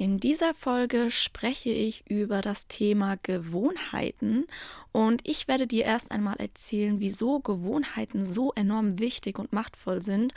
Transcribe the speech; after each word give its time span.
In 0.00 0.16
dieser 0.16 0.54
Folge 0.54 1.10
spreche 1.10 1.68
ich 1.68 2.08
über 2.08 2.40
das 2.40 2.66
Thema 2.66 3.18
Gewohnheiten 3.22 4.46
und 4.92 5.20
ich 5.28 5.46
werde 5.46 5.66
dir 5.66 5.84
erst 5.84 6.10
einmal 6.10 6.36
erzählen, 6.36 7.00
wieso 7.00 7.40
Gewohnheiten 7.40 8.24
so 8.24 8.50
enorm 8.54 8.98
wichtig 8.98 9.38
und 9.38 9.52
machtvoll 9.52 10.00
sind. 10.00 10.32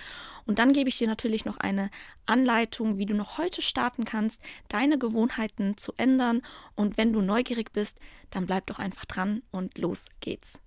Und 0.46 0.60
dann 0.60 0.74
gebe 0.74 0.90
ich 0.90 0.98
dir 0.98 1.08
natürlich 1.08 1.46
noch 1.46 1.56
eine 1.56 1.92
Anleitung, 2.26 2.98
wie 2.98 3.06
du 3.06 3.14
noch 3.14 3.38
heute 3.38 3.62
starten 3.62 4.04
kannst, 4.04 4.42
deine 4.68 4.98
Gewohnheiten 4.98 5.78
zu 5.78 5.94
ändern. 5.96 6.42
Und 6.76 6.98
wenn 6.98 7.14
du 7.14 7.22
neugierig 7.22 7.72
bist, 7.72 8.00
dann 8.32 8.46
bleib 8.46 8.66
doch 8.66 8.80
einfach 8.80 9.06
dran 9.06 9.44
und 9.52 9.78
los 9.78 10.08
geht's. 10.20 10.60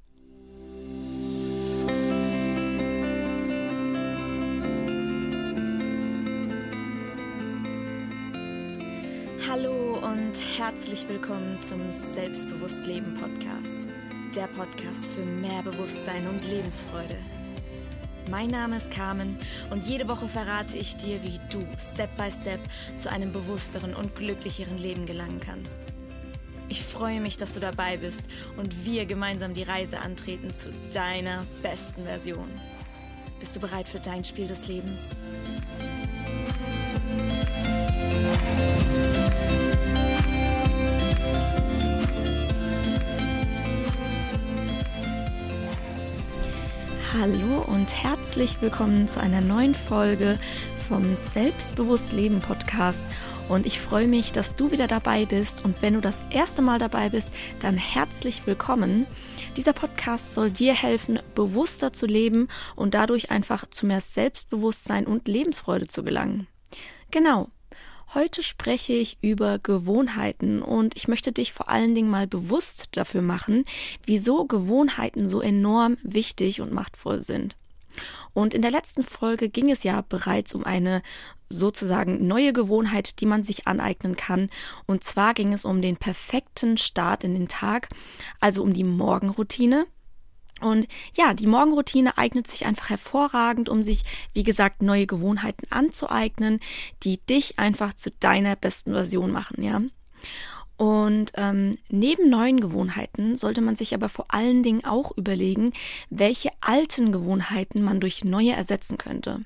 Und 10.36 10.58
herzlich 10.58 11.08
willkommen 11.08 11.58
zum 11.62 11.90
Selbstbewusst 11.92 12.84
Leben 12.84 13.14
Podcast. 13.14 13.88
Der 14.34 14.46
Podcast 14.48 15.06
für 15.06 15.24
mehr 15.24 15.62
Bewusstsein 15.62 16.26
und 16.26 16.46
Lebensfreude. 16.46 17.16
Mein 18.30 18.50
Name 18.50 18.76
ist 18.76 18.90
Carmen 18.90 19.38
und 19.70 19.84
jede 19.84 20.08
Woche 20.08 20.28
verrate 20.28 20.76
ich 20.76 20.96
dir, 20.96 21.22
wie 21.22 21.38
du 21.50 21.66
Step 21.78 22.14
by 22.18 22.30
Step 22.30 22.60
zu 22.96 23.10
einem 23.10 23.32
bewussteren 23.32 23.94
und 23.94 24.14
glücklicheren 24.14 24.76
Leben 24.76 25.06
gelangen 25.06 25.40
kannst. 25.40 25.80
Ich 26.68 26.82
freue 26.82 27.20
mich, 27.20 27.38
dass 27.38 27.54
du 27.54 27.60
dabei 27.60 27.96
bist 27.96 28.28
und 28.58 28.84
wir 28.84 29.06
gemeinsam 29.06 29.54
die 29.54 29.62
Reise 29.62 30.00
antreten 30.00 30.52
zu 30.52 30.70
deiner 30.92 31.46
besten 31.62 32.04
Version. 32.04 32.48
Bist 33.40 33.56
du 33.56 33.60
bereit 33.60 33.88
für 33.88 34.00
dein 34.00 34.22
Spiel 34.22 34.48
des 34.48 34.68
Lebens? 34.68 35.14
Hallo 47.18 47.62
und 47.62 48.02
herzlich 48.02 48.60
willkommen 48.60 49.08
zu 49.08 49.20
einer 49.20 49.40
neuen 49.40 49.74
Folge 49.74 50.38
vom 50.86 51.14
Selbstbewusst 51.14 52.12
Leben 52.12 52.40
Podcast. 52.40 53.00
Und 53.48 53.64
ich 53.64 53.80
freue 53.80 54.06
mich, 54.06 54.32
dass 54.32 54.54
du 54.54 54.70
wieder 54.70 54.86
dabei 54.86 55.24
bist. 55.24 55.64
Und 55.64 55.80
wenn 55.80 55.94
du 55.94 56.02
das 56.02 56.22
erste 56.28 56.60
Mal 56.60 56.78
dabei 56.78 57.08
bist, 57.08 57.30
dann 57.60 57.78
herzlich 57.78 58.46
willkommen. 58.46 59.06
Dieser 59.56 59.72
Podcast 59.72 60.34
soll 60.34 60.50
dir 60.50 60.74
helfen, 60.74 61.18
bewusster 61.34 61.94
zu 61.94 62.04
leben 62.04 62.48
und 62.74 62.92
dadurch 62.92 63.30
einfach 63.30 63.64
zu 63.70 63.86
mehr 63.86 64.02
Selbstbewusstsein 64.02 65.06
und 65.06 65.26
Lebensfreude 65.26 65.86
zu 65.86 66.02
gelangen. 66.02 66.48
Genau. 67.10 67.48
Heute 68.14 68.42
spreche 68.42 68.92
ich 68.92 69.18
über 69.20 69.58
Gewohnheiten 69.58 70.62
und 70.62 70.96
ich 70.96 71.08
möchte 71.08 71.32
dich 71.32 71.52
vor 71.52 71.68
allen 71.68 71.94
Dingen 71.94 72.08
mal 72.08 72.26
bewusst 72.26 72.88
dafür 72.92 73.20
machen, 73.20 73.64
wieso 74.04 74.46
Gewohnheiten 74.46 75.28
so 75.28 75.40
enorm 75.40 75.96
wichtig 76.02 76.60
und 76.60 76.72
machtvoll 76.72 77.22
sind. 77.22 77.56
Und 78.32 78.54
in 78.54 78.62
der 78.62 78.70
letzten 78.70 79.02
Folge 79.02 79.48
ging 79.48 79.70
es 79.70 79.82
ja 79.82 80.02
bereits 80.02 80.54
um 80.54 80.64
eine 80.64 81.02
sozusagen 81.48 82.26
neue 82.26 82.52
Gewohnheit, 82.52 83.20
die 83.20 83.26
man 83.26 83.42
sich 83.42 83.66
aneignen 83.66 84.16
kann. 84.16 84.50
Und 84.86 85.04
zwar 85.04 85.34
ging 85.34 85.52
es 85.52 85.64
um 85.64 85.80
den 85.80 85.96
perfekten 85.96 86.76
Start 86.76 87.24
in 87.24 87.34
den 87.34 87.48
Tag, 87.48 87.88
also 88.40 88.62
um 88.62 88.72
die 88.72 88.84
Morgenroutine. 88.84 89.86
Und 90.60 90.88
ja, 91.14 91.34
die 91.34 91.46
Morgenroutine 91.46 92.16
eignet 92.16 92.46
sich 92.46 92.64
einfach 92.64 92.88
hervorragend, 92.88 93.68
um 93.68 93.82
sich, 93.82 94.02
wie 94.32 94.42
gesagt, 94.42 94.82
neue 94.82 95.06
Gewohnheiten 95.06 95.66
anzueignen, 95.70 96.60
die 97.02 97.18
dich 97.18 97.58
einfach 97.58 97.92
zu 97.92 98.10
deiner 98.10 98.56
besten 98.56 98.92
Version 98.92 99.32
machen, 99.32 99.62
ja. 99.62 99.82
Und 100.78 101.32
ähm, 101.36 101.78
neben 101.88 102.28
neuen 102.28 102.60
Gewohnheiten 102.60 103.36
sollte 103.36 103.62
man 103.62 103.76
sich 103.76 103.94
aber 103.94 104.08
vor 104.08 104.26
allen 104.28 104.62
Dingen 104.62 104.84
auch 104.84 105.16
überlegen, 105.16 105.72
welche 106.10 106.50
alten 106.60 107.12
Gewohnheiten 107.12 107.82
man 107.82 108.00
durch 108.00 108.24
neue 108.24 108.52
ersetzen 108.52 108.98
könnte. 108.98 109.40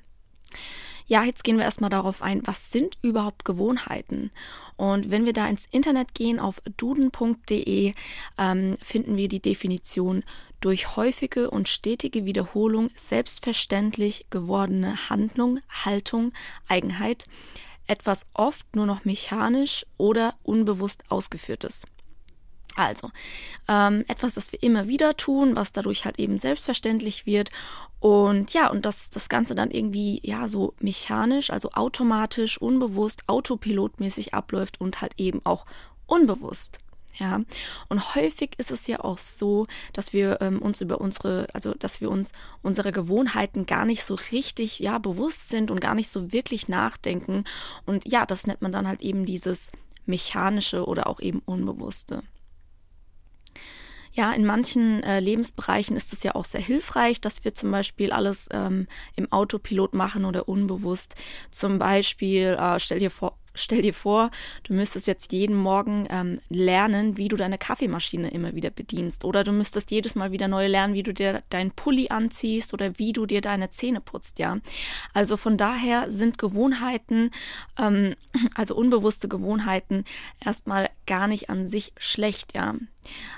Ja, 1.10 1.25
jetzt 1.25 1.43
gehen 1.43 1.56
wir 1.56 1.65
erstmal 1.65 1.91
darauf 1.91 2.22
ein, 2.22 2.47
was 2.47 2.71
sind 2.71 2.97
überhaupt 3.03 3.44
Gewohnheiten? 3.44 4.31
Und 4.76 5.10
wenn 5.10 5.25
wir 5.25 5.32
da 5.32 5.48
ins 5.48 5.66
Internet 5.72 6.15
gehen 6.15 6.38
auf 6.38 6.62
duden.de, 6.76 7.94
ähm, 8.38 8.76
finden 8.81 9.16
wir 9.16 9.26
die 9.26 9.41
Definition 9.41 10.22
durch 10.60 10.94
häufige 10.94 11.50
und 11.50 11.69
stetige 11.69 12.26
Wiederholung 12.26 12.91
selbstverständlich 12.94 14.26
gewordene 14.31 15.10
Handlung, 15.10 15.59
Haltung, 15.84 16.32
Eigenheit, 16.69 17.25
etwas 17.88 18.25
oft 18.32 18.77
nur 18.77 18.87
noch 18.87 19.04
mechanisch 19.04 19.84
oder 19.97 20.34
unbewusst 20.44 21.03
ausgeführtes. 21.09 21.87
Also, 22.87 23.11
ähm, 23.69 24.05
etwas, 24.09 24.35
das 24.35 24.53
wir 24.53 24.63
immer 24.63 24.89
wieder 24.89 25.17
tun, 25.17 25.55
was 25.55 25.73
dadurch 25.73 26.05
halt 26.05 26.19
eben 26.19 26.39
selbstverständlich 26.39 27.27
wird. 27.27 27.51
Und 28.01 28.55
ja, 28.55 28.71
und 28.71 28.87
das, 28.87 29.11
das 29.11 29.29
Ganze 29.29 29.55
dann 29.55 29.71
irgendwie, 29.71 30.21
ja, 30.23 30.49
so 30.49 30.75
mechanisch, 30.81 31.51
also 31.51 31.71
automatisch, 31.73 32.61
unbewusst, 32.61 33.29
autopilotmäßig 33.29 34.33
abläuft 34.33 34.81
und 34.81 35.03
halt 35.03 35.13
eben 35.19 35.43
auch 35.45 35.67
unbewusst. 36.07 36.79
Ja, 37.19 37.43
und 37.89 38.15
häufig 38.15 38.53
ist 38.57 38.71
es 38.71 38.87
ja 38.87 39.01
auch 39.01 39.19
so, 39.19 39.67
dass 39.93 40.15
wir 40.15 40.41
ähm, 40.41 40.63
uns 40.63 40.81
über 40.81 41.03
unsere, 41.03 41.49
also 41.53 41.75
dass 41.75 42.01
wir 42.01 42.11
uns 42.11 42.33
unsere 42.63 42.93
Gewohnheiten 42.93 43.67
gar 43.67 43.85
nicht 43.85 44.05
so 44.05 44.15
richtig, 44.33 44.79
ja, 44.79 44.97
bewusst 44.97 45.49
sind 45.51 45.71
und 45.71 45.81
gar 45.81 45.95
nicht 45.95 46.09
so 46.09 46.33
wirklich 46.33 46.69
nachdenken. 46.69 47.45
Und 47.85 48.11
ja, 48.11 48.25
das 48.25 48.47
nennt 48.47 48.63
man 48.63 48.73
dann 48.73 48.89
halt 48.89 49.03
eben 49.03 49.27
dieses 49.27 49.71
mechanische 50.07 50.87
oder 50.87 51.07
auch 51.07 51.21
eben 51.21 51.41
unbewusste. 51.45 52.23
Ja, 54.12 54.32
in 54.32 54.44
manchen 54.44 55.03
äh, 55.04 55.21
Lebensbereichen 55.21 55.97
ist 55.97 56.12
es 56.12 56.25
ja 56.25 56.34
auch 56.34 56.44
sehr 56.44 56.60
hilfreich, 56.60 57.21
dass 57.21 57.44
wir 57.44 57.54
zum 57.54 57.71
Beispiel 57.71 58.10
alles 58.10 58.48
ähm, 58.50 58.88
im 59.15 59.31
Autopilot 59.31 59.94
machen 59.94 60.25
oder 60.25 60.48
unbewusst. 60.48 61.15
Zum 61.53 61.78
Beispiel, 61.78 62.56
äh, 62.59 62.81
stell 62.81 62.98
dir 62.98 63.10
vor, 63.10 63.38
Stell 63.60 63.82
dir 63.82 63.94
vor, 63.94 64.31
du 64.65 64.75
müsstest 64.75 65.06
jetzt 65.06 65.32
jeden 65.32 65.56
Morgen 65.56 66.06
ähm, 66.10 66.41
lernen, 66.48 67.16
wie 67.16 67.28
du 67.28 67.37
deine 67.37 67.59
Kaffeemaschine 67.59 68.31
immer 68.31 68.54
wieder 68.54 68.71
bedienst. 68.71 69.25
Oder 69.25 69.44
du 69.44 69.53
müsstest 69.53 69.91
jedes 69.91 70.15
Mal 70.15 70.32
wieder 70.32 70.48
neu 70.48 70.66
lernen, 70.66 70.94
wie 70.94 71.03
du 71.03 71.12
dir 71.12 71.43
deinen 71.50 71.71
Pulli 71.71 72.09
anziehst 72.09 72.72
oder 72.72 72.98
wie 72.98 73.12
du 73.12 73.26
dir 73.26 73.41
deine 73.41 73.71
Zähne 73.71 74.00
putzt, 74.00 74.38
ja. 74.38 74.59
Also 75.15 75.37
von 75.37 75.56
daher 75.56 76.10
sind 76.10 76.38
Gewohnheiten, 76.38 77.31
ähm, 77.78 78.15
also 78.54 78.75
unbewusste 78.75 79.28
Gewohnheiten, 79.28 80.04
erstmal 80.44 80.88
gar 81.06 81.27
nicht 81.27 81.50
an 81.50 81.69
sich 81.69 81.92
schlecht, 81.98 82.54
ja. 82.54 82.75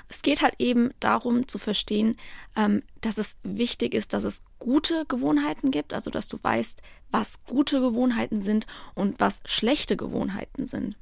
Es 0.09 0.21
geht 0.21 0.41
halt 0.41 0.55
eben 0.59 0.91
darum 0.99 1.47
zu 1.47 1.57
verstehen, 1.57 2.17
ähm, 2.55 2.83
dass 3.01 3.17
es 3.17 3.37
wichtig 3.43 3.93
ist, 3.93 4.13
dass 4.13 4.23
es 4.23 4.43
gute 4.63 5.05
Gewohnheiten 5.09 5.71
gibt, 5.71 5.93
also 5.93 6.09
dass 6.09 6.29
du 6.29 6.37
weißt, 6.41 6.81
was 7.11 7.43
gute 7.43 7.81
Gewohnheiten 7.81 8.41
sind 8.41 8.65
und 8.95 9.19
was 9.19 9.41
schlechte 9.45 9.97
Gewohnheiten 9.97 10.65
sind. 10.65 10.95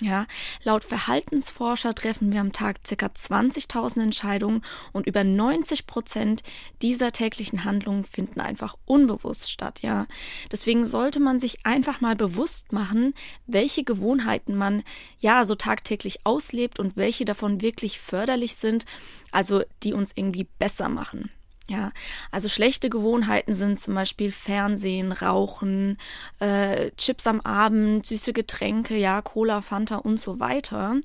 Ja, 0.00 0.26
laut 0.62 0.84
Verhaltensforscher 0.84 1.94
treffen 1.94 2.30
wir 2.30 2.40
am 2.40 2.52
Tag 2.52 2.84
ca. 2.84 3.06
20.000 3.06 4.02
Entscheidungen 4.02 4.62
und 4.92 5.06
über 5.06 5.24
90 5.24 5.86
Prozent 5.86 6.42
dieser 6.82 7.12
täglichen 7.12 7.64
Handlungen 7.64 8.04
finden 8.04 8.40
einfach 8.40 8.76
unbewusst 8.84 9.50
statt. 9.50 9.80
Ja, 9.80 10.06
deswegen 10.52 10.86
sollte 10.86 11.18
man 11.18 11.38
sich 11.38 11.64
einfach 11.64 12.02
mal 12.02 12.16
bewusst 12.16 12.74
machen, 12.74 13.14
welche 13.46 13.84
Gewohnheiten 13.84 14.56
man 14.56 14.82
ja 15.18 15.46
so 15.46 15.54
tagtäglich 15.54 16.26
auslebt 16.26 16.78
und 16.78 16.96
welche 16.96 17.24
davon 17.24 17.62
wirklich 17.62 17.98
förderlich 17.98 18.56
sind, 18.56 18.84
also 19.30 19.62
die 19.82 19.94
uns 19.94 20.12
irgendwie 20.14 20.48
besser 20.58 20.90
machen. 20.90 21.30
Ja, 21.68 21.90
also 22.30 22.48
schlechte 22.48 22.90
Gewohnheiten 22.90 23.52
sind 23.52 23.80
zum 23.80 23.94
Beispiel 23.94 24.30
Fernsehen, 24.30 25.10
Rauchen, 25.10 25.98
äh, 26.38 26.92
Chips 26.92 27.26
am 27.26 27.40
Abend, 27.40 28.06
süße 28.06 28.32
Getränke, 28.32 28.96
ja, 28.96 29.20
Cola, 29.20 29.62
Fanta 29.62 29.96
und 29.96 30.20
so 30.20 30.38
weiter. 30.38 30.96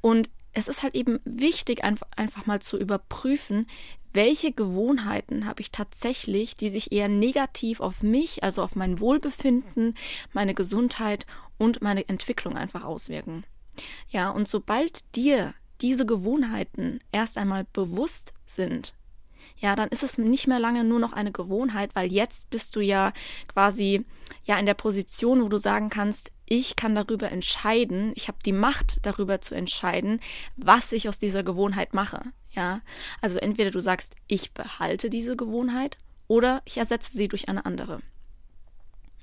Und 0.00 0.30
es 0.52 0.68
ist 0.68 0.82
halt 0.82 0.94
eben 0.94 1.18
wichtig, 1.24 1.82
einfach, 1.82 2.06
einfach 2.16 2.46
mal 2.46 2.62
zu 2.62 2.78
überprüfen, 2.78 3.66
welche 4.12 4.52
Gewohnheiten 4.52 5.44
habe 5.44 5.60
ich 5.60 5.70
tatsächlich, 5.70 6.54
die 6.54 6.70
sich 6.70 6.92
eher 6.92 7.08
negativ 7.08 7.80
auf 7.80 8.02
mich, 8.02 8.42
also 8.42 8.62
auf 8.62 8.74
mein 8.74 8.98
Wohlbefinden, 8.98 9.94
meine 10.32 10.54
Gesundheit 10.54 11.26
und 11.58 11.82
meine 11.82 12.08
Entwicklung 12.08 12.56
einfach 12.56 12.84
auswirken. 12.84 13.44
Ja, 14.08 14.30
und 14.30 14.48
sobald 14.48 15.14
dir 15.14 15.52
diese 15.82 16.06
Gewohnheiten 16.06 17.00
erst 17.12 17.36
einmal 17.36 17.66
bewusst 17.74 18.32
sind, 18.46 18.94
ja, 19.58 19.74
dann 19.74 19.88
ist 19.88 20.02
es 20.02 20.18
nicht 20.18 20.46
mehr 20.46 20.58
lange 20.58 20.84
nur 20.84 20.98
noch 20.98 21.12
eine 21.12 21.32
Gewohnheit, 21.32 21.90
weil 21.94 22.12
jetzt 22.12 22.50
bist 22.50 22.76
du 22.76 22.80
ja 22.80 23.12
quasi 23.48 24.04
ja 24.44 24.58
in 24.58 24.66
der 24.66 24.74
Position, 24.74 25.42
wo 25.42 25.48
du 25.48 25.56
sagen 25.56 25.88
kannst, 25.88 26.32
ich 26.44 26.76
kann 26.76 26.94
darüber 26.94 27.30
entscheiden, 27.30 28.12
ich 28.14 28.28
habe 28.28 28.38
die 28.44 28.52
Macht 28.52 28.98
darüber 29.02 29.40
zu 29.40 29.54
entscheiden, 29.54 30.20
was 30.56 30.92
ich 30.92 31.08
aus 31.08 31.18
dieser 31.18 31.42
Gewohnheit 31.42 31.94
mache. 31.94 32.20
Ja, 32.50 32.80
also 33.20 33.38
entweder 33.38 33.70
du 33.70 33.80
sagst, 33.80 34.14
ich 34.28 34.52
behalte 34.52 35.10
diese 35.10 35.36
Gewohnheit 35.36 35.98
oder 36.28 36.62
ich 36.64 36.78
ersetze 36.78 37.16
sie 37.16 37.28
durch 37.28 37.48
eine 37.48 37.66
andere. 37.66 38.00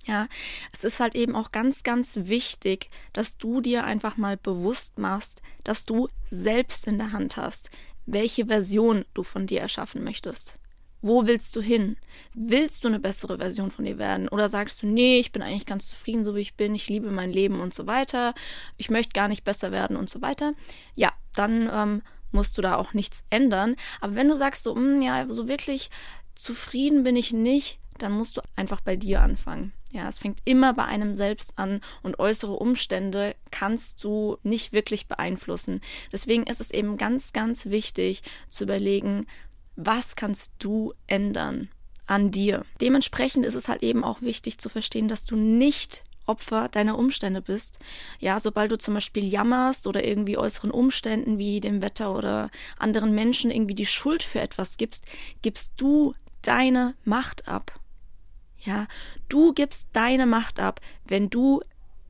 Ja, 0.06 0.28
es 0.74 0.84
ist 0.84 1.00
halt 1.00 1.16
eben 1.16 1.36
auch 1.36 1.54
ganz, 1.54 1.84
ganz 1.84 2.18
wichtig, 2.24 2.90
dass 3.14 3.38
du 3.38 3.62
dir 3.62 3.86
einfach 3.86 4.18
mal 4.18 4.36
bewusst 4.36 5.00
machst, 5.00 5.42
dass 5.64 5.86
du 5.86 6.10
selbst 6.30 6.88
in 6.88 6.98
der 6.98 7.14
Hand 7.14 7.38
hast, 7.38 7.70
welche 8.06 8.46
Version 8.46 9.06
du 9.14 9.24
von 9.24 9.48
dir 9.48 9.62
erschaffen 9.62 10.04
möchtest. 10.04 10.60
Wo 11.02 11.26
willst 11.26 11.56
du 11.56 11.62
hin? 11.62 11.98
Willst 12.34 12.84
du 12.84 12.88
eine 12.88 13.00
bessere 13.00 13.38
Version 13.38 13.72
von 13.72 13.84
dir 13.84 13.98
werden? 13.98 14.30
Oder 14.30 14.48
sagst 14.48 14.82
du, 14.82 14.88
nee, 14.88 15.20
ich 15.20 15.34
bin 15.34 15.42
eigentlich 15.42 15.66
ganz 15.66 15.90
zufrieden, 15.90 16.24
so 16.24 16.34
wie 16.36 16.40
ich 16.40 16.56
bin, 16.56 16.74
ich 16.76 16.88
liebe 16.88 17.12
mein 17.12 17.30
Leben 17.30 17.60
und 17.60 17.74
so 17.74 17.88
weiter, 17.88 18.34
ich 18.78 18.90
möchte 18.90 19.12
gar 19.12 19.28
nicht 19.28 19.44
besser 19.44 19.74
werden 19.74 19.98
und 19.98 20.10
so 20.10 20.22
weiter? 20.22 20.54
Ja, 20.96 21.12
dann 21.36 21.70
ähm, 21.74 22.02
musst 22.32 22.58
du 22.58 22.62
da 22.62 22.78
auch 22.78 22.94
nichts 22.94 23.26
ändern. 23.30 23.76
Aber 24.00 24.16
wenn 24.16 24.30
du 24.30 24.38
sagst, 24.38 24.64
so, 24.64 24.76
mh, 24.76 24.82
hm, 24.82 25.02
ja, 25.02 25.26
so 25.30 25.50
wirklich 25.50 25.90
zufrieden 26.36 27.04
bin 27.04 27.18
ich 27.18 27.34
nicht, 27.34 27.80
dann 27.98 28.14
musst 28.14 28.38
du 28.38 28.42
einfach 28.56 28.80
bei 28.80 28.96
dir 28.96 29.22
anfangen. 29.22 29.74
Ja, 29.94 30.10
es 30.10 30.18
fängt 30.18 30.40
immer 30.44 30.74
bei 30.74 30.86
einem 30.86 31.14
selbst 31.14 31.54
an 31.56 31.80
und 32.02 32.18
äußere 32.18 32.54
Umstände 32.54 33.36
kannst 33.52 34.04
du 34.04 34.38
nicht 34.42 34.74
wirklich 34.74 35.08
beeinflussen. 35.08 35.82
Deswegen 36.12 36.48
ist 36.48 36.60
es 36.60 36.72
eben 36.72 36.98
ganz, 36.98 37.32
ganz 37.32 37.68
wichtig 37.68 38.24
zu 38.50 38.64
überlegen, 38.64 39.28
was 39.76 40.16
kannst 40.16 40.52
du 40.58 40.94
ändern 41.06 41.70
an 42.08 42.32
dir. 42.32 42.66
Dementsprechend 42.82 43.46
ist 43.46 43.54
es 43.54 43.68
halt 43.68 43.84
eben 43.84 44.04
auch 44.04 44.24
wichtig 44.24 44.58
zu 44.58 44.68
verstehen, 44.68 45.08
dass 45.08 45.26
du 45.26 45.36
nicht 45.36 46.04
Opfer 46.26 46.70
deiner 46.70 46.98
Umstände 46.98 47.44
bist. 47.44 47.78
Ja, 48.20 48.40
sobald 48.40 48.72
du 48.72 48.80
zum 48.80 48.96
Beispiel 48.96 49.26
jammerst 49.26 49.86
oder 49.86 50.04
irgendwie 50.04 50.40
äußeren 50.40 50.72
Umständen 50.72 51.38
wie 51.38 51.62
dem 51.62 51.84
Wetter 51.84 52.16
oder 52.16 52.50
anderen 52.80 53.14
Menschen 53.14 53.52
irgendwie 53.52 53.76
die 53.76 53.86
Schuld 53.86 54.24
für 54.24 54.40
etwas 54.40 54.78
gibst, 54.78 55.06
gibst 55.44 55.74
du 55.78 56.16
deine 56.42 56.96
Macht 57.04 57.48
ab. 57.48 57.80
Ja, 58.66 58.88
du 59.30 59.54
gibst 59.54 59.90
deine 59.94 60.26
Macht 60.26 60.60
ab, 60.60 60.80
wenn 61.06 61.30
du 61.30 61.62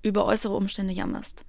über 0.03 0.25
äußere 0.25 0.55
Umstände 0.55 0.93
jammerst. 0.93 1.45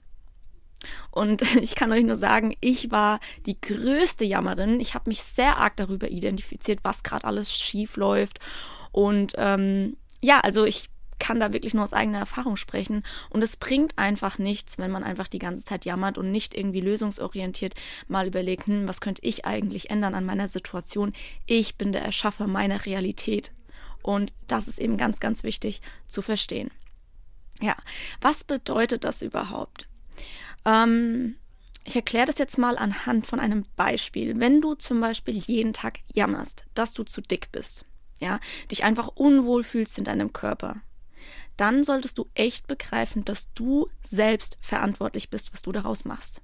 Und 1.10 1.42
ich 1.56 1.74
kann 1.74 1.92
euch 1.92 2.04
nur 2.04 2.16
sagen, 2.16 2.56
ich 2.60 2.90
war 2.90 3.20
die 3.46 3.60
größte 3.60 4.24
Jammerin. 4.24 4.80
Ich 4.80 4.94
habe 4.94 5.10
mich 5.10 5.22
sehr 5.22 5.56
arg 5.58 5.76
darüber 5.76 6.10
identifiziert, 6.10 6.80
was 6.82 7.02
gerade 7.02 7.26
alles 7.26 7.54
schief 7.54 7.96
läuft. 7.96 8.38
Und 8.92 9.32
ähm, 9.36 9.96
ja, 10.20 10.40
also 10.40 10.64
ich 10.64 10.88
kann 11.18 11.40
da 11.40 11.52
wirklich 11.52 11.74
nur 11.74 11.84
aus 11.84 11.92
eigener 11.92 12.18
Erfahrung 12.18 12.56
sprechen. 12.56 13.02
Und 13.30 13.42
es 13.42 13.56
bringt 13.56 13.98
einfach 13.98 14.38
nichts, 14.38 14.78
wenn 14.78 14.90
man 14.90 15.04
einfach 15.04 15.28
die 15.28 15.38
ganze 15.38 15.64
Zeit 15.64 15.84
jammert 15.84 16.18
und 16.18 16.30
nicht 16.30 16.54
irgendwie 16.54 16.80
lösungsorientiert 16.80 17.74
mal 18.08 18.26
überlegt, 18.26 18.66
hm, 18.66 18.88
was 18.88 19.00
könnte 19.00 19.22
ich 19.24 19.44
eigentlich 19.44 19.90
ändern 19.90 20.14
an 20.14 20.24
meiner 20.24 20.48
Situation? 20.48 21.12
Ich 21.46 21.76
bin 21.76 21.92
der 21.92 22.02
Erschaffer 22.02 22.46
meiner 22.46 22.84
Realität. 22.84 23.52
Und 24.04 24.34
das 24.48 24.68
ist 24.68 24.78
eben 24.78 24.98
ganz, 24.98 25.18
ganz 25.18 25.44
wichtig 25.44 25.80
zu 26.06 26.20
verstehen. 26.20 26.70
Ja, 27.62 27.74
was 28.20 28.44
bedeutet 28.44 29.02
das 29.02 29.22
überhaupt? 29.22 29.88
Ähm, 30.66 31.36
ich 31.84 31.96
erkläre 31.96 32.26
das 32.26 32.36
jetzt 32.36 32.58
mal 32.58 32.76
anhand 32.76 33.26
von 33.26 33.40
einem 33.40 33.64
Beispiel. 33.76 34.38
Wenn 34.38 34.60
du 34.60 34.74
zum 34.74 35.00
Beispiel 35.00 35.38
jeden 35.38 35.72
Tag 35.72 36.00
jammerst, 36.12 36.66
dass 36.74 36.92
du 36.92 37.02
zu 37.04 37.22
dick 37.22 37.50
bist, 37.50 37.86
ja, 38.20 38.40
dich 38.70 38.84
einfach 38.84 39.08
unwohl 39.08 39.64
fühlst 39.64 39.96
in 39.96 40.04
deinem 40.04 40.34
Körper, 40.34 40.82
dann 41.56 41.82
solltest 41.82 42.18
du 42.18 42.28
echt 42.34 42.66
begreifen, 42.66 43.24
dass 43.24 43.54
du 43.54 43.88
selbst 44.02 44.58
verantwortlich 44.60 45.30
bist, 45.30 45.54
was 45.54 45.62
du 45.62 45.72
daraus 45.72 46.04
machst. 46.04 46.42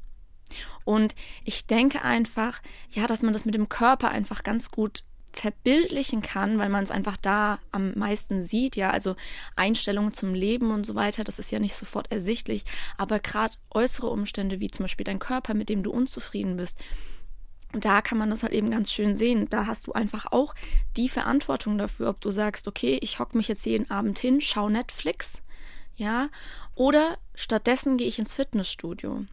Und 0.85 1.15
ich 1.45 1.67
denke 1.67 2.01
einfach, 2.01 2.63
ja, 2.91 3.07
dass 3.07 3.21
man 3.21 3.35
das 3.35 3.45
mit 3.45 3.55
dem 3.55 3.69
Körper 3.69 4.09
einfach 4.09 4.45
ganz 4.45 4.71
gut 4.71 5.05
verbildlichen 5.33 6.23
kann, 6.23 6.59
weil 6.59 6.69
man 6.69 6.83
es 6.83 6.91
einfach 6.91 7.17
da 7.17 7.59
am 7.71 7.93
meisten 7.95 8.43
sieht, 8.43 8.77
ja, 8.77 8.91
also 8.91 9.17
Einstellungen 9.57 10.13
zum 10.13 10.35
Leben 10.35 10.71
und 10.71 10.85
so 10.85 10.95
weiter, 10.95 11.25
das 11.25 11.39
ist 11.39 11.51
ja 11.51 11.59
nicht 11.59 11.75
sofort 11.75 12.11
ersichtlich, 12.11 12.65
aber 12.99 13.21
gerade 13.21 13.57
äußere 13.71 14.09
Umstände, 14.09 14.61
wie 14.61 14.71
zum 14.71 14.85
Beispiel 14.85 15.05
dein 15.05 15.19
Körper, 15.19 15.55
mit 15.55 15.69
dem 15.69 15.83
du 15.83 15.91
unzufrieden 15.91 16.57
bist, 16.57 16.79
da 17.73 18.03
kann 18.03 18.19
man 18.19 18.31
das 18.31 18.43
halt 18.43 18.53
eben 18.53 18.71
ganz 18.71 18.93
schön 18.93 19.17
sehen. 19.17 19.49
Da 19.49 19.67
hast 19.67 19.87
du 19.87 19.93
einfach 19.93 20.27
auch 20.33 20.55
die 20.97 21.09
Verantwortung 21.09 21.79
dafür, 21.79 22.09
ob 22.11 22.21
du 22.21 22.31
sagst, 22.31 22.67
okay, 22.67 22.99
ich 23.01 23.21
hocke 23.21 23.37
mich 23.37 23.49
jetzt 23.49 23.65
jeden 23.65 23.91
Abend 23.91 24.19
hin, 24.19 24.41
schau 24.41 24.69
Netflix, 24.69 25.43
ja, 25.97 26.29
oder 26.75 27.19
stattdessen 27.35 27.97
gehe 27.97 28.09
ich 28.09 28.19
ins 28.19 28.35
Fitnessstudio. 28.35 29.25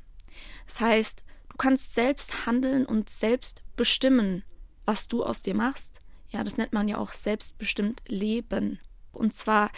Das 0.67 0.81
heißt, 0.81 1.23
du 1.49 1.57
kannst 1.57 1.95
selbst 1.95 2.45
handeln 2.45 2.85
und 2.85 3.09
selbst 3.09 3.63
bestimmen, 3.75 4.43
was 4.87 5.07
du 5.07 5.23
aus 5.23 5.43
dir 5.43 5.53
machst. 5.53 5.99
Ja, 6.29 6.43
das 6.43 6.57
nennt 6.57 6.73
man 6.73 6.87
ja 6.87 6.97
auch 6.97 7.13
selbstbestimmt 7.13 8.01
Leben. 8.07 8.79
Und 9.11 9.33
zwar, 9.33 9.71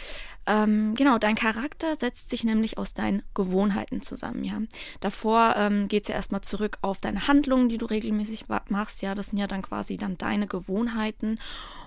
ähm, 0.46 0.94
genau, 0.94 1.18
dein 1.18 1.34
Charakter 1.34 1.96
setzt 1.96 2.30
sich 2.30 2.44
nämlich 2.44 2.78
aus 2.78 2.94
deinen 2.94 3.22
Gewohnheiten 3.34 4.02
zusammen, 4.02 4.44
ja. 4.44 4.60
Davor 5.00 5.54
ähm, 5.56 5.88
geht 5.88 6.04
es 6.04 6.08
ja 6.08 6.14
erstmal 6.14 6.42
zurück 6.42 6.78
auf 6.82 7.00
deine 7.00 7.26
Handlungen, 7.26 7.68
die 7.68 7.78
du 7.78 7.86
regelmäßig 7.86 8.44
machst, 8.68 9.02
ja. 9.02 9.14
Das 9.14 9.28
sind 9.28 9.38
ja 9.38 9.46
dann 9.46 9.62
quasi 9.62 9.96
dann 9.96 10.18
deine 10.18 10.46
Gewohnheiten. 10.46 11.38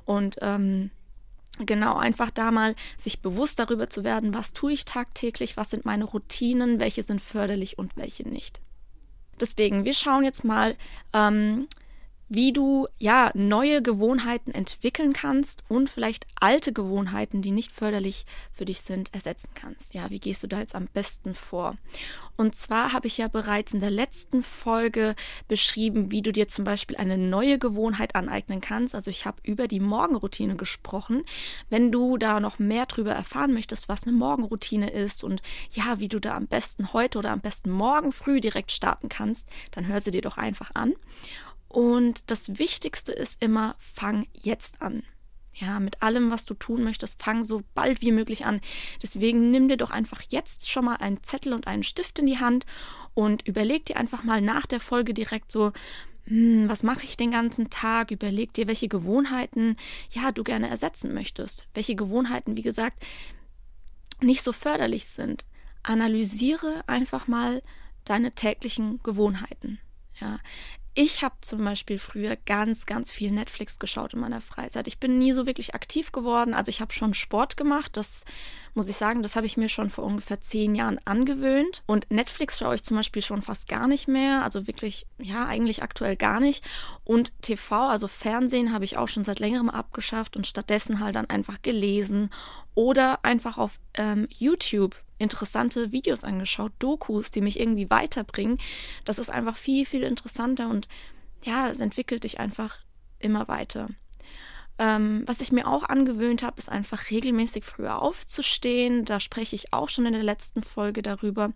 Und 0.05 0.37
ähm, 0.41 0.89
genau, 1.59 1.95
einfach 1.95 2.31
da 2.31 2.49
mal 2.51 2.75
sich 2.97 3.21
bewusst 3.21 3.59
darüber 3.59 3.89
zu 3.89 4.03
werden, 4.03 4.33
was 4.33 4.53
tue 4.53 4.73
ich 4.73 4.85
tagtäglich, 4.85 5.55
was 5.55 5.69
sind 5.69 5.85
meine 5.85 6.05
Routinen, 6.05 6.79
welche 6.79 7.03
sind 7.03 7.21
förderlich 7.21 7.77
und 7.77 7.95
welche 7.95 8.27
nicht. 8.27 8.61
Deswegen, 9.39 9.85
wir 9.85 9.93
schauen 9.93 10.23
jetzt 10.23 10.43
mal, 10.43 10.75
ähm, 11.13 11.67
wie 12.33 12.51
du 12.51 12.87
ja 12.97 13.31
neue 13.35 13.83
Gewohnheiten 13.83 14.51
entwickeln 14.51 15.13
kannst 15.13 15.63
und 15.69 15.87
vielleicht 15.87 16.25
alte 16.39 16.73
Gewohnheiten, 16.73 17.43
die 17.43 17.51
nicht 17.51 17.71
förderlich 17.71 18.25
für 18.51 18.65
dich 18.65 18.81
sind, 18.81 19.13
ersetzen 19.13 19.51
kannst. 19.53 19.93
Ja, 19.93 20.09
wie 20.09 20.19
gehst 20.19 20.41
du 20.41 20.47
da 20.47 20.59
jetzt 20.59 20.73
am 20.73 20.87
besten 20.87 21.35
vor? 21.35 21.77
Und 22.35 22.55
zwar 22.55 22.91
habe 22.91 23.05
ich 23.05 23.19
ja 23.19 23.27
bereits 23.27 23.73
in 23.73 23.79
der 23.79 23.91
letzten 23.91 24.41
Folge 24.41 25.15
beschrieben, 25.47 26.09
wie 26.09 26.23
du 26.23 26.31
dir 26.31 26.47
zum 26.47 26.65
Beispiel 26.65 26.97
eine 26.97 27.19
neue 27.19 27.59
Gewohnheit 27.59 28.15
aneignen 28.15 28.61
kannst. 28.61 28.95
Also 28.95 29.11
ich 29.11 29.27
habe 29.27 29.37
über 29.43 29.67
die 29.67 29.79
Morgenroutine 29.79 30.55
gesprochen. 30.55 31.23
Wenn 31.69 31.91
du 31.91 32.17
da 32.17 32.39
noch 32.39 32.57
mehr 32.57 32.87
drüber 32.87 33.11
erfahren 33.11 33.53
möchtest, 33.53 33.89
was 33.89 34.07
eine 34.07 34.17
Morgenroutine 34.17 34.89
ist 34.89 35.23
und 35.23 35.43
ja, 35.71 35.99
wie 35.99 36.07
du 36.07 36.19
da 36.19 36.35
am 36.35 36.47
besten 36.47 36.93
heute 36.93 37.19
oder 37.19 37.29
am 37.29 37.41
besten 37.41 37.69
morgen 37.69 38.11
früh 38.11 38.41
direkt 38.41 38.71
starten 38.71 39.07
kannst, 39.07 39.47
dann 39.69 39.85
hör 39.85 40.01
sie 40.01 40.11
dir 40.11 40.21
doch 40.21 40.37
einfach 40.37 40.71
an. 40.73 40.95
Und 41.73 42.29
das 42.29 42.59
Wichtigste 42.59 43.11
ist 43.11 43.41
immer, 43.41 43.75
fang 43.79 44.27
jetzt 44.43 44.83
an. 44.83 45.01
Ja, 45.55 45.79
mit 45.79 46.03
allem, 46.03 46.29
was 46.29 46.45
du 46.45 46.53
tun 46.53 46.83
möchtest, 46.83 47.21
fang 47.21 47.43
so 47.45 47.63
bald 47.73 48.03
wie 48.03 48.11
möglich 48.11 48.45
an. 48.45 48.61
Deswegen 49.01 49.49
nimm 49.49 49.67
dir 49.69 49.77
doch 49.77 49.89
einfach 49.89 50.21
jetzt 50.29 50.69
schon 50.69 50.85
mal 50.85 50.97
einen 50.97 51.23
Zettel 51.23 51.51
und 51.51 51.65
einen 51.65 51.81
Stift 51.81 52.19
in 52.19 52.27
die 52.27 52.37
Hand 52.37 52.67
und 53.15 53.47
überleg 53.47 53.87
dir 53.87 53.97
einfach 53.97 54.23
mal 54.23 54.39
nach 54.39 54.67
der 54.67 54.79
Folge 54.79 55.15
direkt 55.15 55.51
so, 55.51 55.71
hm, 56.25 56.69
was 56.69 56.83
mache 56.83 57.05
ich 57.05 57.17
den 57.17 57.31
ganzen 57.31 57.71
Tag? 57.71 58.11
Überleg 58.11 58.53
dir, 58.53 58.67
welche 58.67 58.87
Gewohnheiten, 58.87 59.75
ja, 60.11 60.31
du 60.31 60.43
gerne 60.43 60.69
ersetzen 60.69 61.11
möchtest. 61.11 61.65
Welche 61.73 61.95
Gewohnheiten, 61.95 62.55
wie 62.55 62.61
gesagt, 62.61 63.03
nicht 64.21 64.43
so 64.43 64.53
förderlich 64.53 65.07
sind. 65.07 65.43
Analysiere 65.81 66.83
einfach 66.85 67.27
mal 67.27 67.63
deine 68.05 68.33
täglichen 68.33 69.01
Gewohnheiten. 69.01 69.79
Ja, 70.21 70.37
ich 70.95 71.23
habe 71.23 71.35
zum 71.41 71.63
Beispiel 71.63 71.97
früher 71.97 72.35
ganz, 72.35 72.85
ganz 72.85 73.11
viel 73.11 73.31
Netflix 73.31 73.79
geschaut 73.79 74.13
in 74.13 74.19
meiner 74.19 74.41
Freizeit. 74.41 74.87
Ich 74.87 74.99
bin 74.99 75.17
nie 75.17 75.33
so 75.33 75.47
wirklich 75.47 75.73
aktiv 75.73 76.11
geworden. 76.11 76.53
Also 76.53 76.69
ich 76.69 76.81
habe 76.81 76.93
schon 76.93 77.15
Sport 77.15 77.57
gemacht. 77.57 77.97
Das 77.97 78.25
muss 78.75 78.87
ich 78.87 78.95
sagen, 78.95 79.23
das 79.23 79.35
habe 79.35 79.47
ich 79.47 79.57
mir 79.57 79.69
schon 79.69 79.89
vor 79.89 80.03
ungefähr 80.03 80.39
zehn 80.39 80.75
Jahren 80.75 80.99
angewöhnt. 81.05 81.81
Und 81.87 82.11
Netflix 82.11 82.59
schaue 82.59 82.75
ich 82.75 82.83
zum 82.83 82.95
Beispiel 82.95 83.23
schon 83.23 83.41
fast 83.41 83.67
gar 83.67 83.87
nicht 83.87 84.07
mehr. 84.07 84.43
Also 84.43 84.67
wirklich, 84.67 85.07
ja, 85.17 85.47
eigentlich 85.47 85.81
aktuell 85.81 86.15
gar 86.15 86.39
nicht. 86.39 86.63
Und 87.03 87.33
TV, 87.41 87.75
also 87.87 88.07
Fernsehen, 88.07 88.71
habe 88.71 88.85
ich 88.85 88.97
auch 88.97 89.07
schon 89.07 89.23
seit 89.23 89.39
längerem 89.39 89.71
abgeschafft 89.71 90.35
und 90.37 90.45
stattdessen 90.45 90.99
halt 90.99 91.15
dann 91.15 91.29
einfach 91.29 91.61
gelesen 91.63 92.29
oder 92.75 93.25
einfach 93.25 93.57
auf 93.57 93.79
ähm, 93.95 94.27
YouTube 94.29 94.95
interessante 95.19 95.91
Videos 95.91 96.23
angeschaut, 96.23 96.73
Dokus, 96.79 97.31
die 97.31 97.41
mich 97.41 97.59
irgendwie 97.59 97.89
weiterbringen. 97.89 98.57
Das 99.05 99.19
ist 99.19 99.29
einfach 99.29 99.55
viel, 99.55 99.85
viel 99.85 100.03
interessanter 100.03 100.69
und 100.69 100.87
ja, 101.43 101.69
es 101.69 101.79
entwickelt 101.79 102.23
dich 102.23 102.39
einfach 102.39 102.77
immer 103.19 103.47
weiter. 103.47 103.89
Ähm, 104.79 105.21
was 105.27 105.39
ich 105.39 105.51
mir 105.51 105.67
auch 105.67 105.83
angewöhnt 105.83 106.41
habe, 106.41 106.57
ist 106.57 106.69
einfach 106.69 107.11
regelmäßig 107.11 107.63
früher 107.63 108.01
aufzustehen. 108.01 109.05
Da 109.05 109.19
spreche 109.19 109.55
ich 109.55 109.71
auch 109.71 109.87
schon 109.87 110.07
in 110.07 110.13
der 110.13 110.23
letzten 110.23 110.63
Folge 110.63 111.03
darüber. 111.03 111.51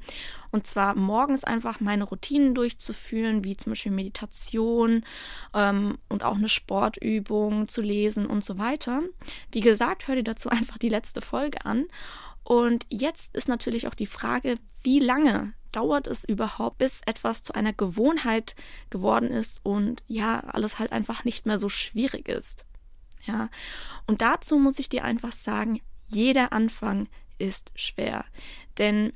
Und 0.52 0.68
zwar 0.68 0.94
morgens 0.94 1.44
einfach 1.44 1.80
meine 1.80 2.04
Routinen 2.04 2.54
durchzuführen, 2.54 3.44
wie 3.44 3.58
zum 3.58 3.72
Beispiel 3.72 3.92
Meditation 3.92 5.04
ähm, 5.56 5.98
und 6.10 6.24
auch 6.24 6.36
eine 6.36 6.50
Sportübung 6.50 7.68
zu 7.68 7.82
lesen 7.82 8.28
und 8.28 8.46
so 8.46 8.60
weiter. 8.60 9.02
Wie 9.52 9.62
gesagt, 9.62 10.08
hör 10.08 10.16
dir 10.16 10.24
dazu 10.24 10.50
einfach 10.52 10.78
die 10.78 10.90
letzte 10.90 11.22
Folge 11.22 11.66
an. 11.66 11.88
Und 12.48 12.86
jetzt 12.88 13.36
ist 13.36 13.50
natürlich 13.50 13.88
auch 13.88 13.94
die 13.94 14.06
Frage, 14.06 14.58
wie 14.82 15.00
lange 15.00 15.52
dauert 15.74 16.08
es 16.08 16.24
überhaupt, 16.24 16.78
bis 16.78 17.02
etwas 17.06 17.44
zu 17.44 17.52
einer 17.54 17.74
Gewohnheit 17.74 18.56
geworden 18.90 19.32
ist 19.32 19.60
und 19.66 20.02
ja, 20.08 20.40
alles 20.40 20.80
halt 20.80 20.94
einfach 20.94 21.26
nicht 21.26 21.46
mehr 21.46 21.60
so 21.60 21.68
schwierig 21.68 22.30
ist. 22.30 22.64
Ja, 23.26 23.50
und 24.06 24.22
dazu 24.22 24.58
muss 24.60 24.80
ich 24.80 24.88
dir 24.88 25.04
einfach 25.04 25.34
sagen, 25.34 25.82
jeder 26.08 26.54
Anfang 26.54 27.10
ist 27.38 27.74
schwer. 27.76 28.24
Denn 28.78 29.12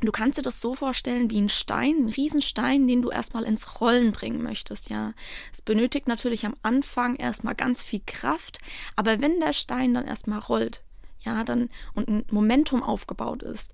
Du 0.00 0.12
kannst 0.12 0.38
dir 0.38 0.42
das 0.42 0.60
so 0.60 0.76
vorstellen 0.76 1.28
wie 1.28 1.40
ein 1.40 1.48
Stein, 1.48 2.04
ein 2.04 2.08
Riesenstein, 2.10 2.86
den 2.86 3.02
du 3.02 3.10
erstmal 3.10 3.42
ins 3.42 3.80
Rollen 3.80 4.12
bringen 4.12 4.44
möchtest, 4.44 4.90
ja. 4.90 5.12
Es 5.52 5.60
benötigt 5.60 6.06
natürlich 6.06 6.46
am 6.46 6.54
Anfang 6.62 7.16
erstmal 7.16 7.56
ganz 7.56 7.82
viel 7.82 8.02
Kraft, 8.06 8.58
aber 8.94 9.20
wenn 9.20 9.40
der 9.40 9.52
Stein 9.52 9.94
dann 9.94 10.06
erstmal 10.06 10.38
rollt, 10.38 10.84
ja, 11.28 11.44
dann 11.44 11.68
und 11.94 12.08
ein 12.08 12.24
Momentum 12.30 12.82
aufgebaut 12.82 13.42
ist, 13.42 13.72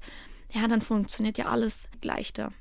ja, 0.50 0.66
dann 0.68 0.80
funktioniert 0.80 1.38
ja 1.38 1.46
alles 1.46 1.88
leichter. 2.02 2.52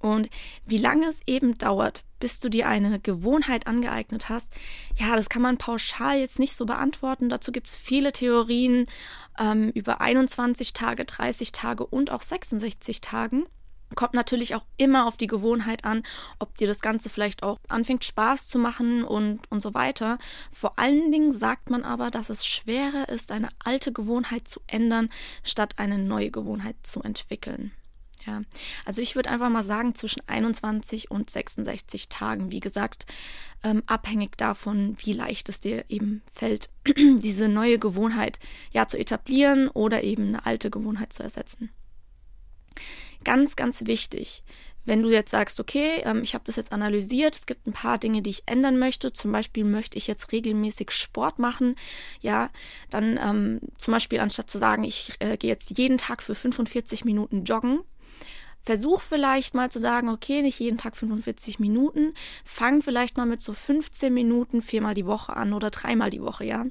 Und 0.00 0.28
wie 0.64 0.76
lange 0.76 1.08
es 1.08 1.20
eben 1.26 1.58
dauert, 1.58 2.04
bis 2.20 2.38
du 2.40 2.48
dir 2.48 2.68
eine 2.68 3.00
Gewohnheit 3.00 3.66
angeeignet 3.66 4.28
hast, 4.28 4.52
ja, 4.96 5.16
das 5.16 5.28
kann 5.28 5.42
man 5.42 5.58
pauschal 5.58 6.18
jetzt 6.18 6.38
nicht 6.38 6.54
so 6.54 6.66
beantworten. 6.66 7.28
Dazu 7.28 7.50
gibt 7.50 7.68
es 7.68 7.76
viele 7.76 8.12
Theorien 8.12 8.86
ähm, 9.38 9.70
über 9.70 10.00
21 10.00 10.72
Tage, 10.72 11.04
30 11.04 11.52
Tage 11.52 11.84
und 11.84 12.10
auch 12.10 12.22
66 12.22 13.00
Tagen. 13.00 13.46
Kommt 13.94 14.14
natürlich 14.14 14.54
auch 14.54 14.64
immer 14.76 15.06
auf 15.06 15.16
die 15.16 15.26
Gewohnheit 15.26 15.84
an, 15.84 16.02
ob 16.38 16.56
dir 16.56 16.66
das 16.66 16.80
Ganze 16.80 17.08
vielleicht 17.08 17.42
auch 17.42 17.58
anfängt 17.68 18.04
Spaß 18.04 18.48
zu 18.48 18.58
machen 18.58 19.02
und, 19.02 19.40
und 19.50 19.62
so 19.62 19.74
weiter. 19.74 20.18
Vor 20.52 20.78
allen 20.78 21.10
Dingen 21.10 21.32
sagt 21.32 21.70
man 21.70 21.84
aber, 21.84 22.10
dass 22.10 22.30
es 22.30 22.46
schwerer 22.46 23.08
ist, 23.08 23.32
eine 23.32 23.48
alte 23.64 23.92
Gewohnheit 23.92 24.46
zu 24.46 24.60
ändern, 24.66 25.08
statt 25.42 25.74
eine 25.78 25.98
neue 25.98 26.30
Gewohnheit 26.30 26.76
zu 26.82 27.02
entwickeln. 27.02 27.72
Ja, 28.26 28.42
also 28.84 29.00
ich 29.00 29.16
würde 29.16 29.30
einfach 29.30 29.48
mal 29.48 29.64
sagen, 29.64 29.94
zwischen 29.94 30.22
21 30.28 31.10
und 31.10 31.30
66 31.30 32.08
Tagen, 32.08 32.50
wie 32.50 32.60
gesagt, 32.60 33.06
ähm, 33.62 33.82
abhängig 33.86 34.36
davon, 34.36 34.96
wie 34.98 35.14
leicht 35.14 35.48
es 35.48 35.60
dir 35.60 35.84
eben 35.88 36.22
fällt, 36.32 36.68
diese 36.96 37.48
neue 37.48 37.78
Gewohnheit 37.78 38.38
ja 38.70 38.86
zu 38.86 38.98
etablieren 38.98 39.68
oder 39.68 40.02
eben 40.02 40.28
eine 40.28 40.46
alte 40.46 40.70
Gewohnheit 40.70 41.12
zu 41.12 41.22
ersetzen. 41.22 41.70
Ganz, 43.24 43.56
ganz 43.56 43.86
wichtig, 43.86 44.42
wenn 44.88 45.02
du 45.02 45.10
jetzt 45.10 45.30
sagst, 45.30 45.60
okay, 45.60 46.02
ähm, 46.04 46.22
ich 46.22 46.34
habe 46.34 46.44
das 46.46 46.56
jetzt 46.56 46.72
analysiert, 46.72 47.36
es 47.36 47.46
gibt 47.46 47.66
ein 47.66 47.72
paar 47.72 47.98
Dinge, 47.98 48.22
die 48.22 48.30
ich 48.30 48.42
ändern 48.46 48.78
möchte. 48.78 49.12
Zum 49.12 49.30
Beispiel 49.32 49.64
möchte 49.64 49.98
ich 49.98 50.06
jetzt 50.06 50.32
regelmäßig 50.32 50.90
Sport 50.90 51.38
machen, 51.38 51.76
ja, 52.20 52.50
dann 52.88 53.18
ähm, 53.22 53.60
zum 53.76 53.92
Beispiel 53.92 54.18
anstatt 54.18 54.48
zu 54.48 54.58
sagen, 54.58 54.84
ich 54.84 55.12
äh, 55.18 55.36
gehe 55.36 55.50
jetzt 55.50 55.76
jeden 55.76 55.98
Tag 55.98 56.22
für 56.22 56.34
45 56.34 57.04
Minuten 57.04 57.44
joggen, 57.44 57.80
Versuch 58.68 59.00
vielleicht 59.00 59.54
mal 59.54 59.70
zu 59.70 59.78
sagen, 59.78 60.10
okay, 60.10 60.42
nicht 60.42 60.60
jeden 60.60 60.76
Tag 60.76 60.94
45 60.94 61.58
Minuten, 61.58 62.12
fang 62.44 62.82
vielleicht 62.82 63.16
mal 63.16 63.24
mit 63.24 63.40
so 63.40 63.54
15 63.54 64.12
Minuten 64.12 64.60
viermal 64.60 64.92
die 64.92 65.06
Woche 65.06 65.34
an 65.34 65.54
oder 65.54 65.70
dreimal 65.70 66.10
die 66.10 66.20
Woche, 66.20 66.44
ja. 66.44 66.66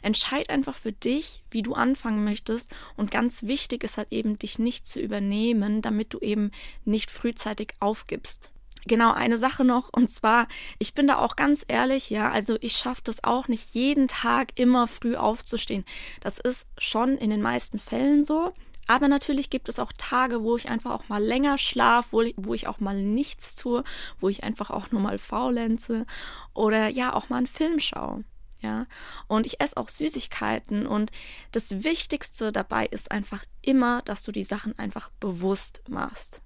Entscheid 0.00 0.48
einfach 0.48 0.74
für 0.74 0.92
dich, 0.92 1.42
wie 1.50 1.60
du 1.60 1.74
anfangen 1.74 2.24
möchtest 2.24 2.70
und 2.96 3.10
ganz 3.10 3.42
wichtig 3.42 3.84
ist 3.84 3.98
halt 3.98 4.12
eben, 4.12 4.38
dich 4.38 4.58
nicht 4.58 4.86
zu 4.86 4.98
übernehmen, 4.98 5.82
damit 5.82 6.14
du 6.14 6.20
eben 6.20 6.52
nicht 6.86 7.10
frühzeitig 7.10 7.74
aufgibst. 7.80 8.50
Genau, 8.86 9.12
eine 9.12 9.36
Sache 9.36 9.62
noch, 9.62 9.90
und 9.92 10.08
zwar, 10.08 10.48
ich 10.78 10.94
bin 10.94 11.06
da 11.06 11.18
auch 11.18 11.36
ganz 11.36 11.66
ehrlich, 11.68 12.08
ja, 12.08 12.30
also 12.30 12.56
ich 12.62 12.78
schaffe 12.78 13.02
das 13.04 13.24
auch 13.24 13.46
nicht 13.48 13.74
jeden 13.74 14.08
Tag 14.08 14.58
immer 14.58 14.88
früh 14.88 15.16
aufzustehen. 15.16 15.84
Das 16.22 16.38
ist 16.38 16.66
schon 16.78 17.18
in 17.18 17.28
den 17.28 17.42
meisten 17.42 17.78
Fällen 17.78 18.24
so, 18.24 18.54
aber 18.86 19.08
natürlich 19.08 19.50
gibt 19.50 19.68
es 19.68 19.78
auch 19.78 19.92
Tage, 19.96 20.42
wo 20.42 20.56
ich 20.56 20.68
einfach 20.68 20.90
auch 20.90 21.08
mal 21.08 21.22
länger 21.22 21.58
schlafe, 21.58 22.08
wo, 22.12 22.24
wo 22.36 22.54
ich 22.54 22.66
auch 22.66 22.80
mal 22.80 23.00
nichts 23.00 23.54
tue, 23.54 23.84
wo 24.20 24.28
ich 24.28 24.44
einfach 24.44 24.70
auch 24.70 24.90
nur 24.90 25.00
mal 25.00 25.18
faulenze 25.18 26.06
oder 26.54 26.88
ja 26.88 27.12
auch 27.12 27.28
mal 27.28 27.38
einen 27.38 27.46
Film 27.46 27.78
schaue. 27.80 28.24
Ja, 28.60 28.86
und 29.26 29.44
ich 29.44 29.60
esse 29.60 29.76
auch 29.76 29.88
Süßigkeiten 29.88 30.86
und 30.86 31.10
das 31.50 31.82
Wichtigste 31.82 32.52
dabei 32.52 32.86
ist 32.86 33.10
einfach 33.10 33.44
immer, 33.60 34.02
dass 34.02 34.22
du 34.22 34.30
die 34.30 34.44
Sachen 34.44 34.78
einfach 34.78 35.10
bewusst 35.18 35.82
machst. 35.88 36.42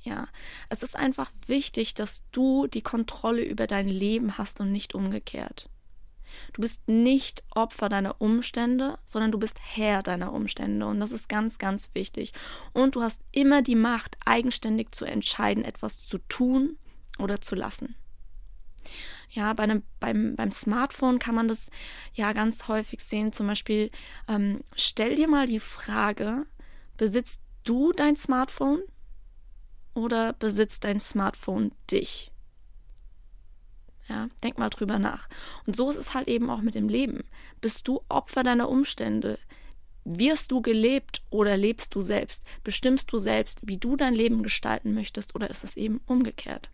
Ja, 0.00 0.28
es 0.68 0.82
ist 0.82 0.94
einfach 0.94 1.32
wichtig, 1.46 1.94
dass 1.94 2.28
du 2.32 2.66
die 2.66 2.82
Kontrolle 2.82 3.42
über 3.42 3.66
dein 3.66 3.88
Leben 3.88 4.36
hast 4.36 4.60
und 4.60 4.72
nicht 4.72 4.94
umgekehrt. 4.94 5.70
Du 6.52 6.62
bist 6.62 6.88
nicht 6.88 7.42
Opfer 7.54 7.88
deiner 7.88 8.20
Umstände, 8.20 8.98
sondern 9.04 9.32
du 9.32 9.38
bist 9.38 9.58
Herr 9.60 10.02
deiner 10.02 10.32
Umstände. 10.32 10.86
Und 10.86 11.00
das 11.00 11.12
ist 11.12 11.28
ganz, 11.28 11.58
ganz 11.58 11.90
wichtig. 11.94 12.32
Und 12.72 12.96
du 12.96 13.02
hast 13.02 13.20
immer 13.32 13.62
die 13.62 13.74
Macht, 13.74 14.16
eigenständig 14.24 14.92
zu 14.92 15.04
entscheiden, 15.04 15.64
etwas 15.64 16.06
zu 16.06 16.18
tun 16.28 16.76
oder 17.18 17.40
zu 17.40 17.54
lassen. 17.54 17.96
Ja, 19.30 19.52
bei 19.52 19.64
einem, 19.64 19.82
beim, 20.00 20.36
beim 20.36 20.50
Smartphone 20.50 21.18
kann 21.18 21.34
man 21.34 21.48
das 21.48 21.70
ja 22.14 22.32
ganz 22.32 22.68
häufig 22.68 23.04
sehen. 23.04 23.32
Zum 23.32 23.46
Beispiel, 23.46 23.90
ähm, 24.26 24.62
stell 24.74 25.16
dir 25.16 25.28
mal 25.28 25.46
die 25.46 25.60
Frage, 25.60 26.46
besitzt 26.96 27.42
du 27.64 27.92
dein 27.92 28.16
Smartphone 28.16 28.82
oder 29.94 30.32
besitzt 30.32 30.84
dein 30.84 31.00
Smartphone 31.00 31.72
dich? 31.90 32.32
Ja, 34.08 34.28
denk 34.42 34.58
mal 34.58 34.70
drüber 34.70 34.98
nach. 34.98 35.28
Und 35.66 35.76
so 35.76 35.90
ist 35.90 35.96
es 35.96 36.14
halt 36.14 36.28
eben 36.28 36.48
auch 36.48 36.62
mit 36.62 36.74
dem 36.74 36.88
Leben. 36.88 37.24
Bist 37.60 37.86
du 37.88 38.00
Opfer 38.08 38.42
deiner 38.42 38.68
Umstände? 38.68 39.38
Wirst 40.04 40.50
du 40.50 40.62
gelebt 40.62 41.22
oder 41.28 41.58
lebst 41.58 41.94
du 41.94 42.00
selbst? 42.00 42.44
Bestimmst 42.64 43.12
du 43.12 43.18
selbst, 43.18 43.60
wie 43.66 43.76
du 43.76 43.96
dein 43.96 44.14
Leben 44.14 44.42
gestalten 44.42 44.94
möchtest 44.94 45.34
oder 45.34 45.50
ist 45.50 45.64
es 45.64 45.76
eben 45.76 46.00
umgekehrt? 46.06 46.70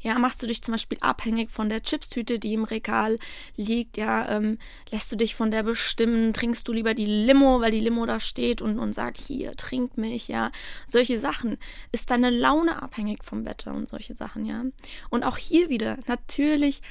Ja, 0.00 0.18
machst 0.18 0.42
du 0.42 0.46
dich 0.46 0.62
zum 0.62 0.72
Beispiel 0.72 0.98
abhängig 1.00 1.50
von 1.50 1.68
der 1.68 1.82
Chipstüte, 1.82 2.38
die 2.38 2.54
im 2.54 2.64
Regal 2.64 3.18
liegt, 3.56 3.96
ja, 3.96 4.28
ähm, 4.28 4.58
lässt 4.90 5.10
du 5.12 5.16
dich 5.16 5.34
von 5.34 5.50
der 5.50 5.62
bestimmen, 5.62 6.32
trinkst 6.32 6.66
du 6.68 6.72
lieber 6.72 6.94
die 6.94 7.06
Limo, 7.06 7.60
weil 7.60 7.70
die 7.70 7.80
Limo 7.80 8.06
da 8.06 8.20
steht 8.20 8.62
und, 8.62 8.78
und 8.78 8.92
sagt, 8.92 9.18
hier, 9.18 9.56
trink 9.56 9.96
mich, 9.96 10.28
ja. 10.28 10.50
Solche 10.86 11.18
Sachen. 11.18 11.58
Ist 11.92 12.10
deine 12.10 12.30
Laune 12.30 12.82
abhängig 12.82 13.24
vom 13.24 13.44
Wetter 13.44 13.72
und 13.74 13.88
solche 13.88 14.14
Sachen, 14.14 14.44
ja. 14.44 14.64
Und 15.10 15.24
auch 15.24 15.36
hier 15.36 15.68
wieder, 15.68 15.98
natürlich 16.06 16.82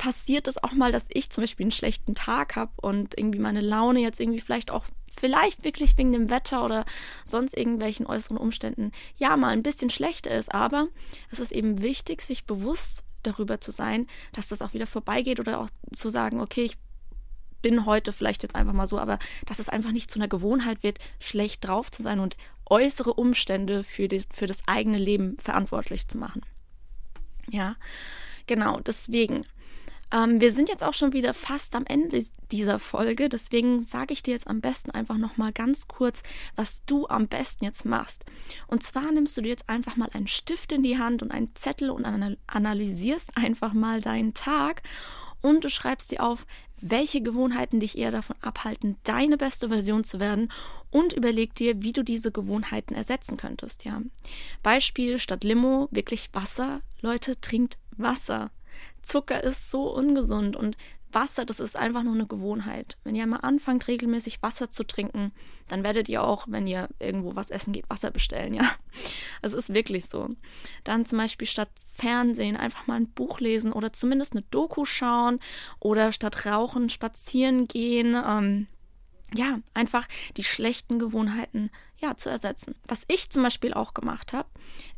passiert 0.00 0.48
es 0.48 0.56
auch 0.64 0.72
mal, 0.72 0.92
dass 0.92 1.04
ich 1.10 1.28
zum 1.28 1.42
Beispiel 1.42 1.64
einen 1.64 1.72
schlechten 1.72 2.14
Tag 2.14 2.56
habe 2.56 2.72
und 2.76 3.18
irgendwie 3.18 3.38
meine 3.38 3.60
Laune 3.60 4.00
jetzt 4.00 4.18
irgendwie 4.18 4.40
vielleicht 4.40 4.70
auch 4.70 4.86
vielleicht 5.14 5.62
wirklich 5.62 5.98
wegen 5.98 6.10
dem 6.12 6.30
Wetter 6.30 6.64
oder 6.64 6.86
sonst 7.26 7.54
irgendwelchen 7.54 8.06
äußeren 8.06 8.38
Umständen 8.38 8.92
ja 9.16 9.36
mal 9.36 9.50
ein 9.50 9.62
bisschen 9.62 9.90
schlechter 9.90 10.30
ist. 10.30 10.54
Aber 10.54 10.88
es 11.30 11.38
ist 11.38 11.52
eben 11.52 11.82
wichtig, 11.82 12.22
sich 12.22 12.46
bewusst 12.46 13.04
darüber 13.24 13.60
zu 13.60 13.72
sein, 13.72 14.06
dass 14.32 14.48
das 14.48 14.62
auch 14.62 14.72
wieder 14.72 14.86
vorbeigeht 14.86 15.38
oder 15.38 15.60
auch 15.60 15.68
zu 15.94 16.08
sagen, 16.08 16.40
okay, 16.40 16.62
ich 16.62 16.78
bin 17.60 17.84
heute 17.84 18.14
vielleicht 18.14 18.42
jetzt 18.42 18.54
einfach 18.54 18.72
mal 18.72 18.86
so, 18.86 18.98
aber 18.98 19.18
dass 19.44 19.58
es 19.58 19.68
einfach 19.68 19.92
nicht 19.92 20.10
zu 20.10 20.18
einer 20.18 20.28
Gewohnheit 20.28 20.82
wird, 20.82 20.98
schlecht 21.18 21.66
drauf 21.66 21.90
zu 21.90 22.02
sein 22.02 22.20
und 22.20 22.38
äußere 22.70 23.12
Umstände 23.12 23.84
für, 23.84 24.08
die, 24.08 24.22
für 24.32 24.46
das 24.46 24.62
eigene 24.66 24.96
Leben 24.96 25.36
verantwortlich 25.38 26.08
zu 26.08 26.16
machen. 26.16 26.40
Ja, 27.50 27.76
genau, 28.46 28.80
deswegen 28.80 29.44
ähm, 30.12 30.40
wir 30.40 30.52
sind 30.52 30.68
jetzt 30.68 30.82
auch 30.82 30.94
schon 30.94 31.12
wieder 31.12 31.34
fast 31.34 31.74
am 31.74 31.86
Ende 31.86 32.22
dieser 32.50 32.78
Folge, 32.78 33.28
deswegen 33.28 33.86
sage 33.86 34.12
ich 34.12 34.22
dir 34.22 34.32
jetzt 34.32 34.48
am 34.48 34.60
besten 34.60 34.90
einfach 34.90 35.16
nochmal 35.16 35.52
ganz 35.52 35.88
kurz, 35.88 36.22
was 36.56 36.84
du 36.84 37.06
am 37.08 37.28
besten 37.28 37.64
jetzt 37.64 37.84
machst. 37.84 38.24
Und 38.66 38.82
zwar 38.82 39.12
nimmst 39.12 39.36
du 39.36 39.42
dir 39.42 39.50
jetzt 39.50 39.68
einfach 39.68 39.96
mal 39.96 40.08
einen 40.12 40.26
Stift 40.26 40.72
in 40.72 40.82
die 40.82 40.98
Hand 40.98 41.22
und 41.22 41.30
einen 41.30 41.54
Zettel 41.54 41.90
und 41.90 42.04
analysierst 42.46 43.36
einfach 43.36 43.72
mal 43.72 44.00
deinen 44.00 44.34
Tag 44.34 44.82
und 45.42 45.64
du 45.64 45.70
schreibst 45.70 46.10
dir 46.10 46.22
auf, 46.22 46.46
welche 46.80 47.20
Gewohnheiten 47.20 47.80
dich 47.80 47.98
eher 47.98 48.10
davon 48.10 48.36
abhalten, 48.40 48.96
deine 49.04 49.36
beste 49.36 49.68
Version 49.68 50.02
zu 50.02 50.18
werden 50.18 50.50
und 50.90 51.12
überleg 51.12 51.54
dir, 51.54 51.82
wie 51.82 51.92
du 51.92 52.02
diese 52.02 52.32
Gewohnheiten 52.32 52.94
ersetzen 52.94 53.36
könntest, 53.36 53.84
ja. 53.84 54.00
Beispiel 54.62 55.18
statt 55.18 55.44
Limo 55.44 55.88
wirklich 55.90 56.30
Wasser. 56.32 56.80
Leute, 57.00 57.40
trinkt 57.40 57.78
Wasser. 57.96 58.50
Zucker 59.02 59.42
ist 59.42 59.70
so 59.70 59.94
ungesund 59.94 60.56
und 60.56 60.76
Wasser, 61.12 61.44
das 61.44 61.60
ist 61.60 61.76
einfach 61.76 62.02
nur 62.02 62.14
eine 62.14 62.26
Gewohnheit. 62.26 62.96
Wenn 63.02 63.14
ihr 63.14 63.26
mal 63.26 63.38
anfangt, 63.38 63.88
regelmäßig 63.88 64.42
Wasser 64.42 64.70
zu 64.70 64.84
trinken, 64.84 65.32
dann 65.68 65.82
werdet 65.82 66.08
ihr 66.08 66.22
auch, 66.22 66.46
wenn 66.48 66.66
ihr 66.66 66.88
irgendwo 66.98 67.34
was 67.34 67.50
essen 67.50 67.72
geht, 67.72 67.88
Wasser 67.90 68.10
bestellen, 68.10 68.54
ja. 68.54 68.70
Es 69.42 69.52
ist 69.52 69.74
wirklich 69.74 70.06
so. 70.06 70.28
Dann 70.84 71.06
zum 71.06 71.18
Beispiel 71.18 71.46
statt 71.46 71.70
Fernsehen 71.92 72.56
einfach 72.56 72.86
mal 72.86 72.96
ein 72.96 73.10
Buch 73.10 73.40
lesen 73.40 73.72
oder 73.72 73.92
zumindest 73.92 74.32
eine 74.32 74.42
Doku 74.50 74.84
schauen 74.84 75.40
oder 75.80 76.12
statt 76.12 76.46
Rauchen 76.46 76.90
spazieren 76.90 77.66
gehen. 77.66 78.14
Ähm, 78.14 78.66
ja, 79.34 79.60
einfach 79.74 80.06
die 80.36 80.44
schlechten 80.44 80.98
Gewohnheiten 80.98 81.70
ja 82.00 82.16
zu 82.16 82.28
ersetzen. 82.28 82.74
Was 82.86 83.04
ich 83.08 83.30
zum 83.30 83.42
Beispiel 83.42 83.74
auch 83.74 83.94
gemacht 83.94 84.32
habe, 84.32 84.48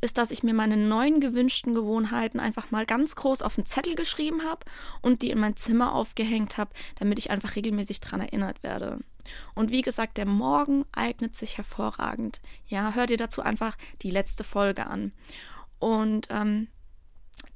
ist, 0.00 0.18
dass 0.18 0.30
ich 0.30 0.42
mir 0.42 0.54
meine 0.54 0.76
neuen 0.76 1.20
gewünschten 1.20 1.74
Gewohnheiten 1.74 2.40
einfach 2.40 2.70
mal 2.70 2.86
ganz 2.86 3.14
groß 3.16 3.42
auf 3.42 3.58
einen 3.58 3.66
Zettel 3.66 3.94
geschrieben 3.94 4.42
habe 4.44 4.64
und 5.00 5.22
die 5.22 5.30
in 5.30 5.38
mein 5.38 5.56
Zimmer 5.56 5.94
aufgehängt 5.94 6.58
habe, 6.58 6.70
damit 6.98 7.18
ich 7.18 7.30
einfach 7.30 7.56
regelmäßig 7.56 8.00
daran 8.00 8.20
erinnert 8.20 8.62
werde. 8.62 9.00
Und 9.54 9.70
wie 9.70 9.82
gesagt, 9.82 10.18
der 10.18 10.26
Morgen 10.26 10.84
eignet 10.92 11.36
sich 11.36 11.56
hervorragend. 11.56 12.40
Ja, 12.66 12.94
hör 12.94 13.06
dir 13.06 13.16
dazu 13.16 13.42
einfach 13.42 13.76
die 14.02 14.10
letzte 14.10 14.44
Folge 14.44 14.86
an. 14.86 15.12
Und 15.78 16.28
ähm, 16.30 16.68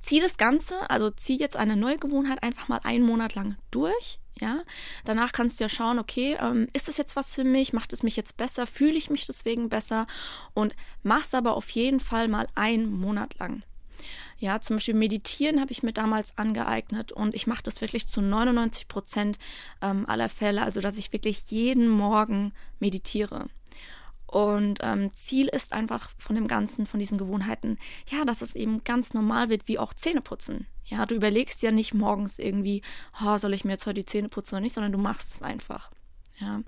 zieh 0.00 0.20
das 0.20 0.36
Ganze, 0.36 0.88
also 0.90 1.10
zieh 1.10 1.38
jetzt 1.38 1.56
eine 1.56 1.76
neue 1.76 1.98
Gewohnheit 1.98 2.42
einfach 2.42 2.68
mal 2.68 2.80
einen 2.84 3.04
Monat 3.04 3.34
lang 3.34 3.56
durch 3.70 4.18
Ja, 4.40 4.62
danach 5.04 5.32
kannst 5.32 5.58
du 5.58 5.64
ja 5.64 5.68
schauen, 5.68 5.98
okay, 5.98 6.36
ähm, 6.40 6.68
ist 6.74 6.88
das 6.88 6.98
jetzt 6.98 7.16
was 7.16 7.34
für 7.34 7.44
mich? 7.44 7.72
Macht 7.72 7.94
es 7.94 8.02
mich 8.02 8.16
jetzt 8.16 8.36
besser? 8.36 8.66
Fühle 8.66 8.96
ich 8.96 9.08
mich 9.08 9.26
deswegen 9.26 9.70
besser? 9.70 10.06
Und 10.52 10.76
mach's 11.02 11.32
aber 11.32 11.56
auf 11.56 11.70
jeden 11.70 12.00
Fall 12.00 12.28
mal 12.28 12.46
einen 12.54 12.92
Monat 12.92 13.38
lang. 13.38 13.62
Ja, 14.38 14.60
zum 14.60 14.76
Beispiel 14.76 14.94
Meditieren 14.94 15.60
habe 15.60 15.72
ich 15.72 15.82
mir 15.82 15.94
damals 15.94 16.36
angeeignet 16.36 17.12
und 17.12 17.34
ich 17.34 17.46
mache 17.46 17.62
das 17.62 17.80
wirklich 17.80 18.06
zu 18.06 18.20
99 18.20 18.88
Prozent 18.88 19.38
ähm, 19.80 20.04
aller 20.06 20.28
Fälle, 20.28 20.62
also 20.62 20.82
dass 20.82 20.98
ich 20.98 21.12
wirklich 21.14 21.50
jeden 21.50 21.88
Morgen 21.88 22.52
meditiere. 22.78 23.46
Und 24.26 24.80
ähm, 24.82 25.12
Ziel 25.12 25.48
ist 25.48 25.72
einfach 25.72 26.10
von 26.18 26.34
dem 26.34 26.48
Ganzen, 26.48 26.86
von 26.86 27.00
diesen 27.00 27.18
Gewohnheiten, 27.18 27.78
ja, 28.10 28.24
dass 28.24 28.42
es 28.42 28.56
eben 28.56 28.82
ganz 28.84 29.14
normal 29.14 29.48
wird, 29.48 29.68
wie 29.68 29.78
auch 29.78 29.94
Zähneputzen. 29.94 30.66
Ja, 30.84 31.06
du 31.06 31.14
überlegst 31.14 31.62
ja 31.62 31.70
nicht 31.70 31.94
morgens 31.94 32.38
irgendwie, 32.38 32.82
oh, 33.24 33.38
soll 33.38 33.54
ich 33.54 33.64
mir 33.64 33.72
jetzt 33.72 33.86
heute 33.86 34.00
die 34.00 34.06
Zähne 34.06 34.28
putzen 34.28 34.54
oder 34.54 34.62
nicht, 34.62 34.72
sondern 34.72 34.92
du 34.92 34.98
machst 34.98 35.34
es 35.34 35.42
einfach. 35.42 35.90
Ja. 36.38 36.62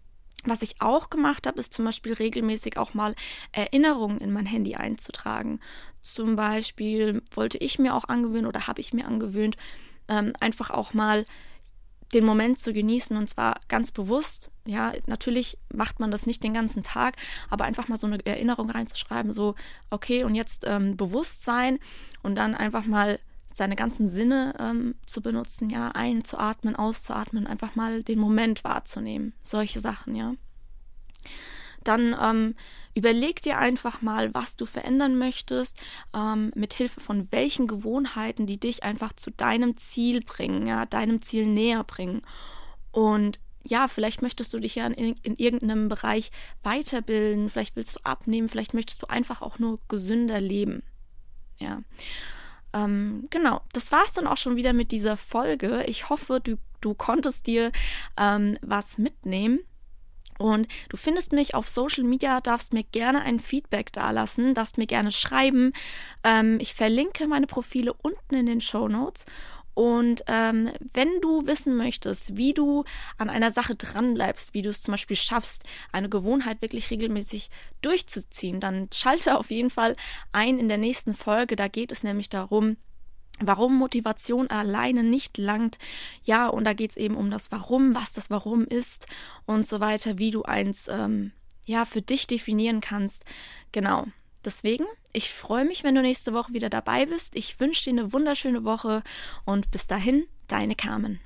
Was 0.45 0.63
ich 0.63 0.81
auch 0.81 1.11
gemacht 1.11 1.47
habe, 1.47 1.59
ist 1.59 1.75
zum 1.75 1.85
Beispiel 1.85 2.13
regelmäßig 2.13 2.79
auch 2.79 2.95
mal 2.95 3.15
Erinnerungen 3.53 4.19
in 4.19 4.33
mein 4.33 4.47
Handy 4.47 4.77
einzutragen. 4.77 5.61
Zum 6.03 6.37
Beispiel 6.37 7.23
wollte 7.33 7.59
ich 7.59 7.79
mir 7.79 7.95
auch 7.95 8.05
angewöhnen 8.05 8.47
oder 8.47 8.67
habe 8.67 8.81
ich 8.81 8.93
mir 8.93 9.07
angewöhnt, 9.07 9.57
ähm, 10.09 10.33
einfach 10.41 10.71
auch 10.71 10.95
mal 10.95 11.25
den 12.15 12.25
Moment 12.25 12.59
zu 12.59 12.73
genießen 12.73 13.17
und 13.17 13.29
zwar 13.29 13.61
ganz 13.69 13.93
bewusst. 13.93 14.51
Ja, 14.67 14.93
natürlich 15.07 15.59
macht 15.73 16.01
man 16.01 16.11
das 16.11 16.27
nicht 16.27 16.43
den 16.43 16.55
ganzen 16.55 16.83
Tag, 16.83 17.17
aber 17.51 17.65
einfach 17.65 17.89
mal 17.89 17.97
so 17.97 18.07
eine 18.07 18.25
Erinnerung 18.25 18.71
reinzuschreiben, 18.71 19.33
so, 19.33 19.55
okay, 19.91 20.25
und 20.25 20.35
jetzt 20.35 20.65
ähm, 20.67 20.97
Bewusstsein 20.97 21.79
und 22.23 22.37
dann 22.37 22.55
einfach 22.55 22.87
mal 22.87 23.19
seine 23.53 23.77
ganzen 23.77 24.09
Sinne 24.09 24.55
ähm, 24.59 24.95
zu 25.07 25.21
benutzen, 25.21 25.69
ja, 25.69 25.89
einzuatmen, 25.89 26.77
auszuatmen, 26.77 27.47
einfach 27.47 27.75
mal 27.75 28.03
den 28.03 28.19
Moment 28.19 28.65
wahrzunehmen. 28.65 29.35
Solche 29.43 29.81
Sachen, 29.81 30.15
ja. 30.15 30.35
Dann 31.89 32.15
ähm, 32.21 32.55
überleg 32.95 33.41
dir 33.41 33.57
einfach 33.57 34.03
mal, 34.03 34.35
was 34.35 34.57
du 34.57 34.67
verändern 34.67 35.17
möchtest, 35.17 35.79
ähm, 36.15 36.53
mit 36.55 36.75
Hilfe 36.75 37.01
von 37.01 37.29
welchen 37.31 37.67
Gewohnheiten, 37.67 38.47
die 38.47 38.61
dich 38.61 38.83
einfach 38.83 39.15
zu 39.15 39.31
deinem 39.31 39.77
Ziel 39.79 40.21
bringen, 40.21 40.67
ja, 40.67 40.85
deinem 40.85 41.23
Ziel 41.23 41.47
näher 41.47 41.85
bringen. 41.85 42.21
Und 42.93 43.41
ja, 43.65 43.89
vielleicht 43.89 44.21
möchtest 44.21 44.53
du 44.53 44.59
dich 44.59 44.75
ja 44.75 44.87
in, 44.87 45.15
in, 45.23 45.37
irgendeinem 45.37 45.89
Bereich 45.89 46.31
weiterbilden, 46.63 47.49
vielleicht 47.49 47.77
willst 47.77 47.97
du 47.97 48.01
abnehmen, 48.03 48.49
vielleicht 48.49 48.75
möchtest 48.75 49.03
du 49.03 49.07
einfach 49.07 49.41
auch 49.41 49.59
nur 49.59 49.79
gesünder 49.89 50.41
leben. 50.41 50.83
Ja. 51.59 51.83
Ähm, 52.75 53.29
genau, 53.31 53.63
das 53.73 53.93
war 53.93 54.05
es 54.05 54.13
dann 54.13 54.27
auch 54.27 54.37
schon 54.37 54.57
wieder 54.57 54.75
mit 54.75 54.93
dieser 54.93 55.17
Folge. 55.17 55.85
Ich 55.87 56.11
hoffe, 56.11 56.41
du, 56.41 56.59
du 56.83 56.93
konntest 56.93 57.47
dir 57.47 57.73
ähm, 58.19 58.59
was 58.61 58.99
mitnehmen. 58.99 59.61
Und 60.39 60.69
du 60.89 60.97
findest 60.97 61.33
mich 61.33 61.55
auf 61.55 61.69
Social 61.69 62.05
Media, 62.05 62.41
darfst 62.41 62.73
mir 62.73 62.85
gerne 62.85 63.21
ein 63.23 63.41
Feedback 63.41 63.93
dalassen, 63.93 64.55
darfst 64.55 64.79
mir 64.79 64.87
gerne 64.87 65.13
schreiben. 65.13 65.73
Ähm, 66.25 66.59
ich 66.61 66.75
verlinke 66.75 67.27
meine 67.27 67.47
Profile 67.47 67.93
unten 67.93 68.35
in 68.35 68.47
den 68.47 68.61
Show 68.61 68.89
Notes. 68.89 69.27
Und 69.79 70.25
ähm, 70.27 70.71
wenn 70.93 71.21
du 71.21 71.47
wissen 71.47 71.77
möchtest, 71.77 72.37
wie 72.37 72.53
du 72.53 72.83
an 73.17 73.31
einer 73.31 73.53
Sache 73.53 73.77
dranbleibst, 73.77 74.53
wie 74.53 74.63
du 74.63 74.71
es 74.71 74.83
zum 74.83 74.91
Beispiel 74.91 75.17
schaffst, 75.17 75.63
eine 75.93 76.09
Gewohnheit 76.09 76.63
wirklich 76.63 76.91
regelmäßig 76.91 77.49
durchzuziehen, 77.81 78.59
dann 78.59 78.89
schalte 78.93 79.39
auf 79.39 79.53
jeden 79.53 79.71
Fall 79.71 79.95
ein 80.33 80.59
in 80.59 80.69
der 80.69 80.79
nächsten 80.79 81.15
Folge. 81.15 81.55
Da 81.55 81.69
geht 81.69 81.93
es 81.93 82.03
nämlich 82.03 82.29
darum, 82.29 82.77
warum 83.41 83.77
Motivation 83.77 84.49
alleine 84.49 85.03
nicht 85.03 85.39
langt. 85.39 85.79
Ja, 86.25 86.49
und 86.49 86.65
da 86.65 86.73
geht 86.73 86.93
es 86.93 86.97
eben 86.97 87.17
um 87.17 87.31
das 87.31 87.51
Warum, 87.53 87.95
was 87.95 88.13
das 88.13 88.31
Warum 88.31 88.65
ist 88.65 89.07
und 89.47 89.67
so 89.67 89.81
weiter, 89.81 90.19
wie 90.19 90.31
du 90.31 90.43
eins 90.43 90.89
ähm, 90.89 91.33
ja 91.67 91.85
für 91.85 92.03
dich 92.03 92.27
definieren 92.27 92.81
kannst. 92.81 93.25
Genau. 93.73 94.07
Deswegen, 94.45 94.85
ich 95.13 95.33
freue 95.33 95.65
mich, 95.65 95.85
wenn 95.85 95.95
du 95.95 96.03
nächste 96.03 96.33
Woche 96.33 96.53
wieder 96.53 96.71
dabei 96.71 97.07
bist. 97.07 97.37
Ich 97.37 97.59
wünsche 97.61 97.85
dir 97.85 97.91
eine 97.91 98.13
wunderschöne 98.13 98.65
Woche 98.65 99.03
und 99.45 99.71
bis 99.71 99.87
dahin, 99.87 100.27
deine 100.47 100.75
Carmen. 100.75 101.21